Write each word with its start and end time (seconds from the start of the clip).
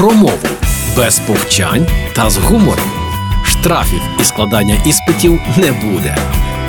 про 0.00 0.10
мову 0.10 0.38
без 0.96 1.18
повчань 1.18 1.86
та 2.12 2.30
з 2.30 2.36
гумором. 2.36 2.90
Штрафів 3.44 4.02
і 4.20 4.24
складання 4.24 4.76
іспитів 4.86 5.40
не 5.56 5.72
буде. 5.72 6.16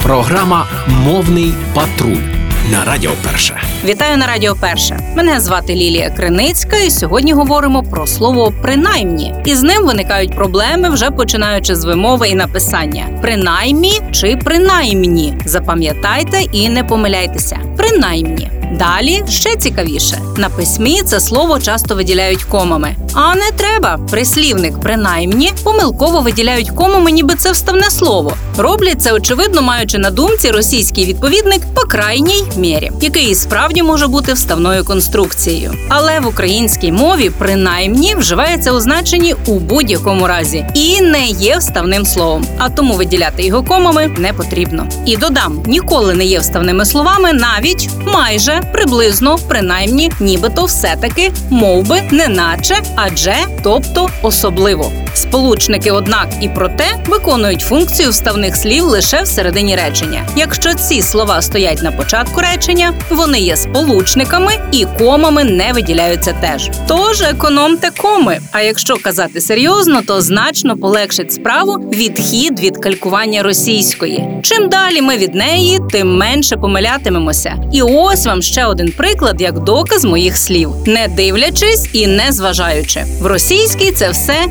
Програма 0.03 0.67
Мовний 0.87 1.53
патруль 1.73 2.23
на 2.71 2.85
Радіо 2.85 3.11
Перше. 3.23 3.61
Вітаю 3.85 4.17
на 4.17 4.27
Радіо 4.27 4.55
Перше. 4.55 4.99
Мене 5.15 5.39
звати 5.39 5.75
Лілія 5.75 6.09
Криницька, 6.09 6.77
і 6.77 6.89
сьогодні 6.89 7.33
говоримо 7.33 7.83
про 7.83 8.07
слово 8.07 8.53
принаймні. 8.61 9.33
І 9.45 9.55
з 9.55 9.63
ним 9.63 9.85
виникають 9.85 10.35
проблеми, 10.35 10.89
вже 10.89 11.11
починаючи 11.11 11.75
з 11.75 11.85
вимови 11.85 12.29
і 12.29 12.35
написання. 12.35 13.07
Принаймні 13.21 14.01
чи 14.11 14.37
принаймні. 14.43 15.33
Запам'ятайте 15.45 16.41
і 16.51 16.69
не 16.69 16.83
помиляйтеся. 16.83 17.59
Принаймні. 17.77 18.60
Далі 18.71 19.23
ще 19.29 19.55
цікавіше. 19.55 20.17
На 20.37 20.49
письмі 20.49 21.01
це 21.05 21.19
слово 21.19 21.59
часто 21.59 21.95
виділяють 21.95 22.43
комами. 22.43 22.95
А 23.13 23.35
не 23.35 23.51
треба. 23.55 23.99
Прислівник 24.11 24.79
принаймні 24.79 25.51
помилково 25.63 26.21
виділяють 26.21 26.69
комами, 26.69 27.11
ніби 27.11 27.35
це 27.35 27.51
вставне 27.51 27.89
слово. 27.89 28.33
Роблять 28.57 29.01
це, 29.01 29.13
очевидно, 29.13 29.61
маючи 29.61 29.97
на 29.97 30.09
думці 30.11 30.51
російський 30.51 31.05
відповідник 31.05 31.61
по 31.75 31.81
крайній 31.81 32.43
мірі, 32.57 32.91
який 33.01 33.29
і 33.29 33.35
справді 33.35 33.83
може 33.83 34.07
бути 34.07 34.33
вставною 34.33 34.85
конструкцією. 34.85 35.73
Але 35.89 36.19
в 36.19 36.27
українській 36.27 36.91
мові 36.91 37.31
принаймні 37.37 38.15
вживається 38.15 38.71
у 38.71 38.79
значенні 38.79 39.35
у 39.45 39.59
будь-якому 39.59 40.27
разі 40.27 40.65
і 40.73 41.01
не 41.01 41.25
є 41.25 41.57
вставним 41.57 42.05
словом. 42.05 42.45
А 42.57 42.69
тому 42.69 42.93
виділяти 42.93 43.43
його 43.43 43.63
комами 43.63 44.15
не 44.17 44.33
потрібно. 44.33 44.87
І 45.05 45.17
додам, 45.17 45.63
ніколи 45.65 46.13
не 46.13 46.25
є 46.25 46.39
вставними 46.39 46.85
словами, 46.85 47.33
навіть 47.33 47.89
майже 48.13 48.60
приблизно, 48.73 49.37
принаймні, 49.47 50.11
нібито 50.19 50.65
все-таки 50.65 51.31
мов 51.49 51.87
би, 51.87 52.01
неначе, 52.11 52.75
адже, 52.95 53.35
тобто 53.63 54.09
особливо. 54.21 54.91
Сполучники, 55.13 55.91
однак, 55.91 56.27
і 56.41 56.49
проте 56.49 56.85
виконують 57.07 57.61
функцію 57.61 58.09
вставних 58.09 58.55
слів 58.55 58.83
лише 58.83 59.21
всередині 59.21 59.75
речення. 59.75 60.27
Якщо 60.35 60.73
ці 60.73 61.01
слова 61.01 61.41
стоять 61.41 61.83
на 61.83 61.91
початку 61.91 62.41
речення, 62.41 62.93
вони 63.09 63.39
є 63.39 63.57
сполучниками 63.57 64.51
і 64.71 64.85
комами 64.97 65.43
не 65.43 65.73
виділяються 65.73 66.33
теж. 66.41 66.69
Тож 66.87 67.21
економте 67.21 67.89
коми. 67.97 68.39
А 68.51 68.61
якщо 68.61 68.97
казати 68.97 69.41
серйозно, 69.41 70.01
то 70.07 70.21
значно 70.21 70.77
полегшить 70.77 71.33
справу 71.33 71.73
відхід 71.73 72.59
від 72.59 72.77
калькування 72.77 73.43
російської. 73.43 74.27
Чим 74.43 74.69
далі 74.69 75.01
ми 75.01 75.17
від 75.17 75.35
неї, 75.35 75.79
тим 75.91 76.17
менше 76.17 76.57
помилятимемося. 76.57 77.55
І 77.73 77.81
ось 77.81 78.25
вам 78.25 78.41
ще 78.41 78.65
один 78.65 78.91
приклад 78.91 79.41
як 79.41 79.59
доказ 79.59 80.05
моїх 80.05 80.37
слів, 80.37 80.71
не 80.85 81.07
дивлячись 81.07 81.89
і 81.93 82.07
не 82.07 82.31
зважаючи. 82.31 83.05
В 83.21 83.25
російській 83.25 83.91
це 83.91 84.09
все 84.09 84.45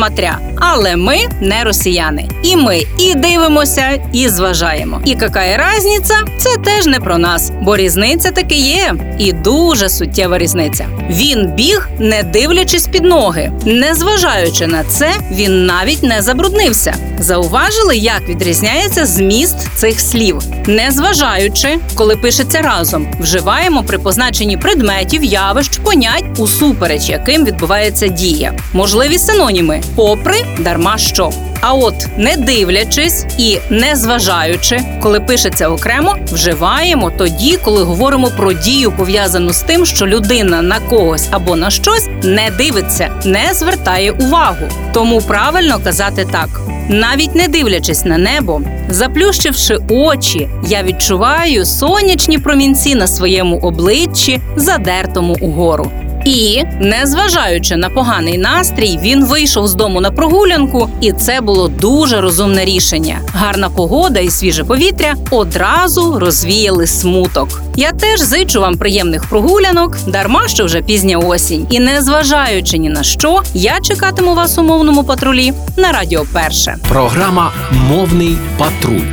несмотря. 0.00 0.40
Але 0.63 0.95
ми 0.95 1.17
не 1.41 1.63
росіяни. 1.63 2.27
І 2.43 2.55
ми 2.55 2.81
і 2.99 3.15
дивимося, 3.15 3.99
і 4.13 4.29
зважаємо. 4.29 5.01
І 5.05 5.09
яка 5.09 5.57
разниця? 5.57 6.15
Це 6.37 6.57
теж 6.57 6.85
не 6.85 6.99
про 6.99 7.17
нас, 7.17 7.51
бо 7.61 7.77
різниця 7.77 8.31
таки 8.31 8.55
є, 8.55 8.95
і 9.19 9.33
дуже 9.33 9.89
суттєва 9.89 10.37
різниця. 10.37 10.85
Він 11.09 11.47
біг, 11.47 11.89
не 11.99 12.23
дивлячись 12.23 12.87
під 12.87 13.03
ноги. 13.03 13.51
Незважаючи 13.65 14.67
на 14.67 14.83
це, 14.83 15.11
він 15.31 15.65
навіть 15.65 16.03
не 16.03 16.21
забруднився. 16.21 16.95
Зауважили, 17.19 17.97
як 17.97 18.29
відрізняється 18.29 19.05
зміст 19.05 19.55
цих 19.75 19.99
слів, 19.99 20.41
незважаючи, 20.67 21.79
коли 21.95 22.15
пишеться 22.15 22.61
разом, 22.61 23.07
вживаємо 23.19 23.83
при 23.83 23.97
позначенні 23.97 24.57
предметів, 24.57 25.23
явищ, 25.23 25.77
понять, 25.77 26.23
усупереч 26.37 27.09
яким 27.09 27.45
відбувається 27.45 28.07
дія. 28.07 28.53
Можливі 28.73 29.17
синоніми 29.17 29.81
попри 29.95 30.35
дарма 30.59 30.97
що. 30.97 31.31
А 31.61 31.73
от 31.73 32.07
не 32.17 32.37
дивлячись 32.37 33.25
і 33.37 33.59
не 33.69 33.95
зважаючи, 33.95 34.81
коли 35.01 35.19
пишеться 35.19 35.69
окремо, 35.69 36.15
вживаємо 36.31 37.11
тоді, 37.17 37.57
коли 37.63 37.83
говоримо 37.83 38.27
про 38.37 38.53
дію 38.53 38.91
пов'язану 38.91 39.53
з 39.53 39.61
тим, 39.61 39.85
що 39.85 40.07
людина 40.07 40.61
на 40.61 40.79
когось 40.79 41.27
або 41.31 41.55
на 41.55 41.69
щось 41.69 42.07
не 42.23 42.49
дивиться, 42.57 43.09
не 43.25 43.53
звертає 43.53 44.11
увагу. 44.11 44.67
Тому 44.93 45.21
правильно 45.21 45.79
казати 45.83 46.27
так. 46.31 46.61
Навіть 46.89 47.35
не 47.35 47.47
дивлячись 47.47 48.05
на 48.05 48.17
небо, 48.17 48.61
заплющивши 48.89 49.77
очі, 49.89 50.49
я 50.67 50.83
відчуваю 50.83 51.65
сонячні 51.65 52.37
промінці 52.37 52.95
на 52.95 53.07
своєму 53.07 53.57
обличчі, 53.57 54.41
задертому 54.55 55.37
угору. 55.41 55.91
І, 56.25 56.63
незважаючи 56.79 57.77
на 57.77 57.89
поганий 57.89 58.37
настрій, 58.37 58.99
він 59.01 59.25
вийшов 59.25 59.67
з 59.67 59.73
дому 59.73 60.01
на 60.01 60.11
прогулянку, 60.11 60.89
і 61.01 61.11
це 61.11 61.41
було 61.41 61.67
дуже 61.67 62.21
розумне 62.21 62.65
рішення. 62.65 63.19
Гарна 63.33 63.69
погода 63.69 64.19
і 64.19 64.29
свіже 64.29 64.63
повітря 64.63 65.15
одразу 65.31 66.19
розвіяли 66.19 66.87
смуток. 66.87 67.61
Я 67.75 67.91
теж 67.91 68.19
зичу 68.19 68.61
вам 68.61 68.77
приємних 68.77 69.25
прогулянок, 69.25 69.97
дарма 70.07 70.47
що 70.47 70.65
вже 70.65 70.81
пізня 70.81 71.17
осінь. 71.17 71.67
І 71.69 71.79
незважаючи 71.79 72.77
ні 72.77 72.89
на 72.89 73.03
що, 73.03 73.41
я 73.53 73.79
чекатиму 73.81 74.35
вас 74.35 74.57
у 74.57 74.63
мовному 74.63 75.03
патрулі 75.03 75.53
на 75.77 75.91
Радіо 75.91 76.25
Перше. 76.33 76.77
Програма 76.89 77.51
Мовний 77.71 78.37
патруль 78.57 79.05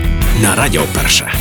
на 0.42 0.54
Радіо 0.54 0.82
Перше. 0.94 1.32